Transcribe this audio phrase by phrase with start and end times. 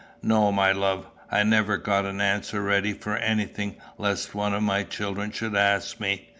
[0.23, 1.05] "No, my love.
[1.29, 5.99] I never got an answer ready for anything lest one of my children should ask
[5.99, 6.27] me.